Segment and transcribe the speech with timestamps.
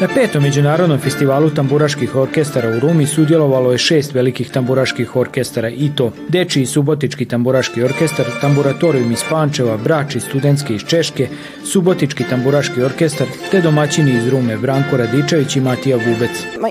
[0.00, 5.90] Na petom međunarodnom festivalu tamburaških orkestara u Rumi sudjelovalo je šest velikih tamburaških orkestara i
[5.96, 11.28] to Deči i Subotički tamburaški orkestar, Tamburatorium iz Pančeva, Brač i Studentski iz Češke,
[11.64, 16.30] Subotički tamburaški orkestar, te domaćini iz Rume Branko Radičević i Matija Gubec.
[16.30, 16.66] Uh,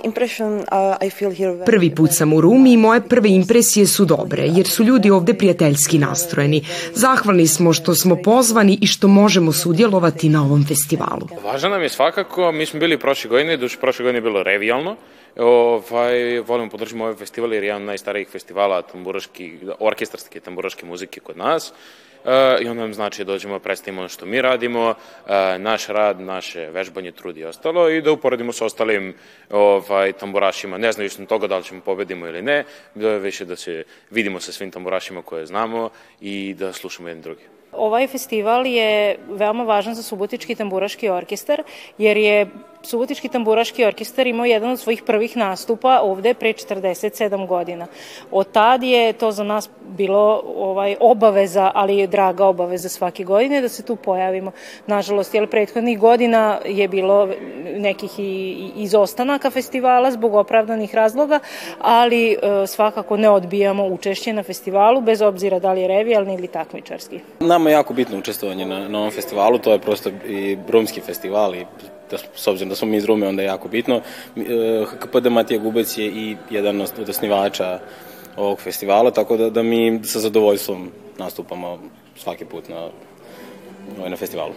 [1.66, 5.34] Prvi put sam u Rumi i moje prve impresije su dobre, jer su ljudi ovde
[5.34, 6.64] prijateljski nastrojeni.
[6.94, 11.28] Zahvalni smo što smo pozvani i što možemo sudjelovati na ovom festivalu.
[11.44, 14.96] Važno nam je svakako, mi smo bili prošle godine, duše prošle godine je bilo revijalno,
[15.36, 21.20] ovaj, volimo podržimo ovaj festival jer je jedan od najstarijih festivala tamburaški, orkestarske tamburaške muzike
[21.20, 21.74] kod nas.
[22.26, 22.32] Uh,
[22.62, 26.70] i onda nam znači dođemo da predstavimo ono što mi radimo, uh, naš rad, naše
[26.72, 29.14] vežbanje, trud i ostalo i da uporedimo sa ostalim
[29.52, 30.78] ovaj, tamburašima.
[30.78, 32.64] Ne znaju što toga da li ćemo pobedimo ili ne,
[32.96, 35.90] da više da se vidimo sa svim tamburašima koje znamo
[36.22, 37.44] i da slušamo jedni drugi.
[37.78, 41.64] Ovaj festival je veoma važan za Subotički tamburaški orkestar,
[41.98, 42.48] jer je
[42.86, 47.88] Subotički tamburaški orkestar imao jedan od svojih prvih nastupa ovde pre 47 godina.
[48.32, 53.62] Od tad je to za nas bilo ovaj obaveza, ali je draga obaveza svake godine
[53.62, 54.52] da se tu pojavimo.
[54.88, 57.30] Nažalost, jer prethodnih godina je bilo
[57.78, 61.40] nekih i izostanaka festivala zbog opravdanih razloga,
[61.82, 66.48] ali e, svakako ne odbijamo učešće na festivalu, bez obzira da li je revijalni ili
[66.48, 67.20] takmičarski.
[67.40, 71.56] Nama je jako bitno učestvovanje na, na ovom festivalu, to je prosto i brumski festival
[71.56, 71.66] i
[72.12, 74.02] da, s obzirom da smo mi iz Rume, onda je jako bitno.
[74.88, 77.80] HKPD Matija Gubec je i jedan od osnivača
[78.38, 81.80] ovog festivala, tako da, da mi sa zadovoljstvom nastupamo
[82.16, 82.90] svaki put na,
[83.98, 84.54] ovaj, na festivalu.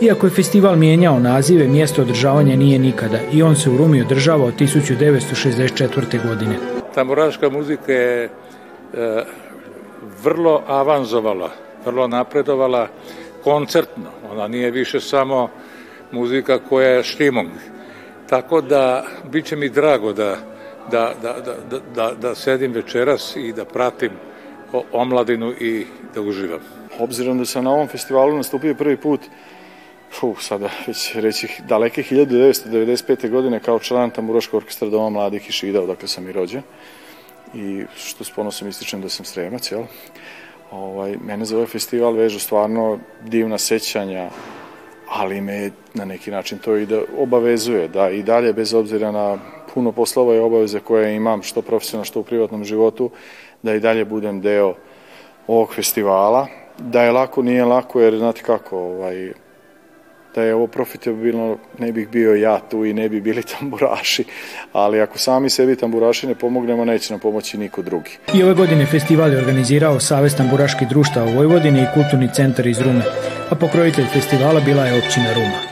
[0.00, 4.44] Iako je festival mijenjao nazive, mjesto održavanja nije nikada i on se u Rumi održava
[4.44, 6.28] od 1964.
[6.28, 6.56] godine.
[6.94, 8.30] Tamburaška muzika je e,
[10.22, 11.50] vrlo avanzovala,
[11.84, 12.88] vrlo napredovala
[13.44, 14.10] koncertno.
[14.32, 15.48] Ona nije više samo
[16.12, 17.50] muzika koja je štimong.
[18.28, 20.36] Tako da, bit će mi drago da,
[20.90, 21.36] da, da,
[21.70, 24.10] da, da, da sedim večeras i da pratim
[24.92, 26.60] omladinu i da uživam.
[26.98, 29.20] Obzirom da sam na ovom festivalu nastupio prvi put,
[30.12, 33.30] fu, sada već reći daleke 1995.
[33.30, 36.62] godine kao član Tamburaškog orkestra Doma mladih i Šida, odakle sam i rođen.
[37.54, 39.82] I što s ponosom ističem da sam sremac, jel?
[40.70, 44.30] Ovaj, mene za ovaj festival vežu stvarno divna sećanja,
[45.08, 49.38] ali me na neki način to i da obavezuje da i dalje bez obzira na
[49.74, 53.10] puno poslova i obaveze koje imam što profesionalno što u privatnom životu
[53.62, 54.74] da i dalje budem deo
[55.46, 56.46] ovog festivala
[56.78, 59.32] da je lako nije lako jer znate kako ovaj
[60.34, 64.24] da je ovo profitabilno ne bih bio ja tu i ne bi bili tamburaši,
[64.72, 68.10] ali ako sami sebi tamburaši ne pomognemo, neće nam pomoći niko drugi.
[68.34, 72.80] I ove godine festival je organizirao Savez tamburaških društava u Vojvodini i Kulturni centar iz
[72.80, 73.04] Rume,
[73.50, 75.71] a pokrojitelj festivala bila je općina Ruma.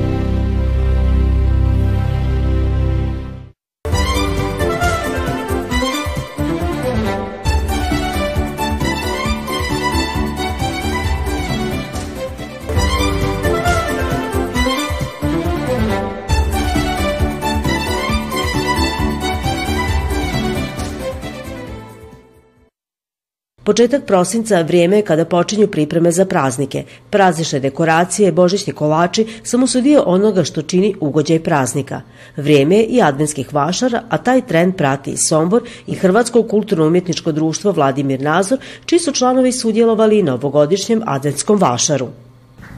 [23.71, 26.83] Početak prosinca vrijeme je kada počinju pripreme za praznike.
[27.09, 32.01] Praznične dekoracije, božićni kolači samo su dio onoga što čini ugođaj praznika.
[32.35, 37.71] Vrijeme je i adventskih vašara, a taj trend prati i Sombor i Hrvatsko kulturno-umjetničko društvo
[37.71, 42.07] Vladimir Nazor, čiji su članovi sudjelovali na ovogodišnjem adventskom vašaru.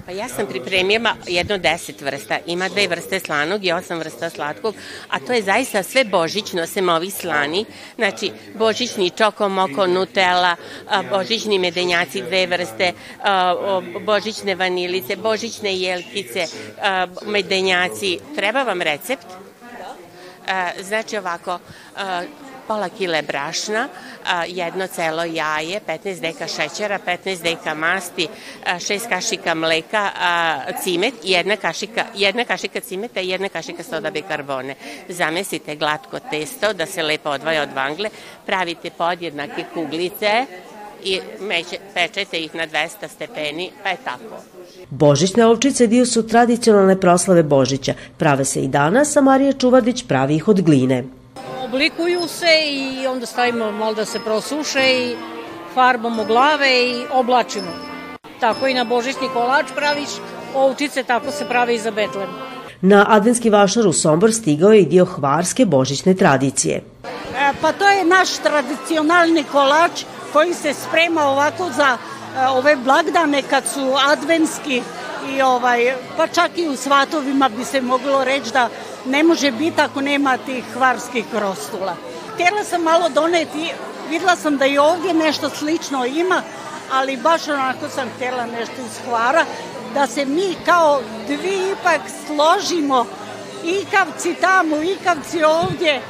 [0.06, 2.38] Pa ja sam pripremila jedno deset vrsta.
[2.46, 4.76] Ima dve vrste slanog i osam vrsta slatkog,
[5.10, 7.66] a to je zaista sve božićno, sem ovih slani.
[7.96, 10.56] Znači, božićni čoko, moko, nutella,
[11.10, 12.94] božićni medenjaci, dve vrste,
[14.02, 16.46] božićne vanilice, božićne jelkice,
[17.26, 18.20] medenjaci.
[18.36, 19.28] Treba vam recept?
[20.82, 21.60] Znači ovako,
[22.68, 23.88] pola kile brašna,
[24.48, 28.28] jedno celo jaje, 15 deka šećera, 15 deka masti,
[28.66, 30.10] 6 kašika mleka,
[30.84, 34.76] cimet, jedna kašika, jedna kašika cimeta i jedna kašika soda bikarbone.
[35.10, 38.10] Zamesite glatko testo da se lepo odvaja od vangle,
[38.46, 40.46] pravite podjednake kuglice,
[41.06, 44.44] i meće, pečete ih na 200 stepeni, pa je tako.
[44.90, 47.94] Božićne ovčice dio su tradicionalne proslave Božića.
[48.18, 51.04] Prave se i danas, a Marija Čuvardić pravi ih od gline
[51.74, 55.16] oblikuju se i onda stavimo malo da se prosuše i
[55.74, 57.72] farbamo glave i oblačimo.
[58.40, 60.10] Tako i na božićni kolač praviš
[60.56, 62.30] ovčice, tako se prave i za betlem.
[62.82, 66.84] Na adventski vašar u Sombor stigao je i dio hvarske božićne tradicije.
[67.38, 70.04] E, pa to je naš tradicionalni kolač
[70.34, 74.82] koji se sprema ovako za e, ove blagdane kad su adventski
[75.36, 78.70] i ovaj, pa čak i u svatovima bi se moglo reći da
[79.06, 81.96] ne može biti ako nema tih hvarskih krostula.
[82.34, 83.72] Htjela sam malo doneti,
[84.10, 86.42] videla sam da i ovdje nešto slično ima,
[86.92, 89.46] ali baš onako sam htjela nešto iz hvara,
[89.94, 93.06] da se mi kao dvi ipak složimo,
[93.64, 96.02] ikavci tamo, ikavci ovdje,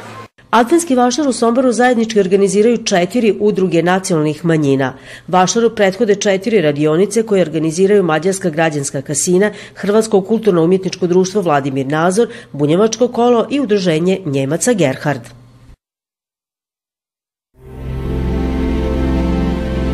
[0.53, 4.93] Adventski vašar u Somboru zajednički organiziraju četiri udruge nacionalnih manjina.
[5.27, 13.07] Vašaru prethode četiri radionice koje organiziraju Mađarska građanska kasina, Hrvatsko kulturno-umjetničko društvo Vladimir Nazor, Bunjevačko
[13.07, 15.21] kolo i udruženje Njemaca Gerhard.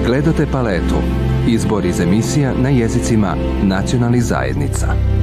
[0.05, 0.95] Gledate paletu.
[1.47, 5.18] Izbor iz emisija na jezicima nacionalnih zajednica.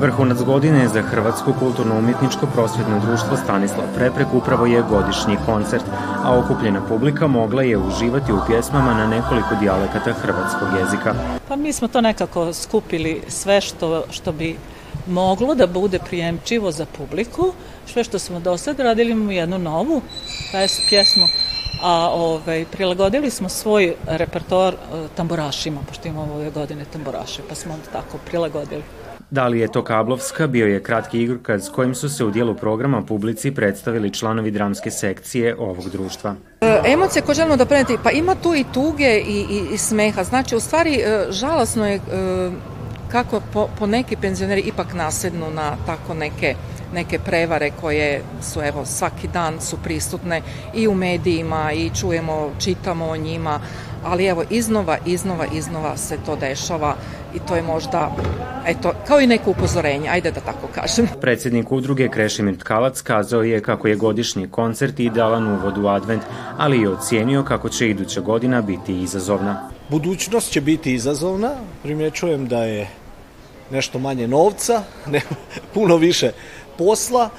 [0.00, 5.84] Vrhunac godine za Hrvatsko kulturno-umjetničko prosvjetno društvo Stanislav Preprek upravo je godišnji koncert,
[6.24, 11.14] a okupljena publika mogla je uživati u pjesmama na nekoliko dijalekata hrvatskog jezika.
[11.48, 14.56] Pa mi smo to nekako skupili sve što, što bi
[15.06, 17.52] moglo da bude prijemčivo za publiku,
[17.86, 20.02] sve što smo do sad radili imamo jednu novu
[20.88, 21.26] pjesmu,
[21.82, 24.76] a ovaj, prilagodili smo svoj repertoar e,
[25.16, 28.82] tamburašima, pošto imamo ove godine tamburaše, pa smo onda tako prilagodili.
[29.30, 33.02] Da li je to Kablovska bio je kratki igrokaz kojim su se u dijelu programa
[33.02, 36.34] publici predstavili članovi dramske sekcije ovog društva.
[36.60, 40.24] E, emocije koje želimo da preneti, pa ima tu i tuge i, i, i smeha.
[40.24, 42.00] Znači, u stvari, e, žalosno je e,
[43.08, 46.54] kako po, po neki penzioneri ipak nasednu na tako neke
[46.94, 50.42] neke prevare koje su evo svaki dan su prisutne
[50.74, 53.60] i u medijima i čujemo, čitamo o njima,
[54.04, 56.96] ali evo iznova, iznova, iznova se to dešava
[57.34, 58.12] i to je možda,
[58.66, 61.08] eto, kao i neko upozorenje, ajde da tako kažem.
[61.20, 66.22] Predsednik udruge Krešimir Tkalac kazao je kako je godišnji koncert idealan uvod u advent,
[66.58, 69.70] ali i ocijenio kako će iduća godina biti izazovna.
[69.88, 71.50] Budućnost će biti izazovna,
[71.82, 72.88] primjećujem da je
[73.70, 74.82] nešto manje novca,
[75.12, 75.20] ne,
[75.74, 76.32] puno više
[76.78, 77.30] posla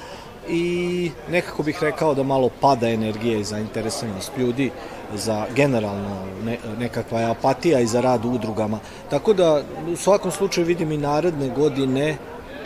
[0.48, 4.70] i nekako bih rekao da malo pada energija i zainteresovanost ljudi
[5.14, 8.78] za generalno ne, nekakva je apatija i za rad u udrugama.
[9.10, 9.62] Tako da
[9.92, 12.16] u svakom slučaju vidim i naredne godine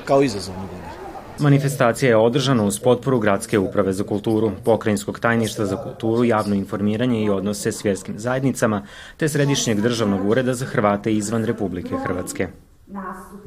[0.04, 0.86] kao izazovne godine.
[1.38, 7.24] Manifestacija je održana uz potporu Gradske uprave za kulturu, Pokrajinskog tajništva za kulturu, javno informiranje
[7.24, 8.86] i odnose s vjerskim zajednicama,
[9.16, 12.48] te Središnjeg državnog ureda za Hrvate izvan Republike Hrvatske.
[12.86, 13.45] Nastup